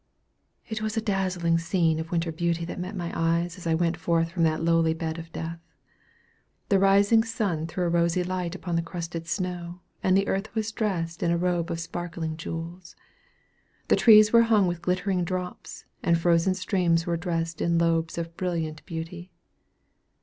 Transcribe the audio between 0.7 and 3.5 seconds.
was a dazzling scene of winter beauty that met my eye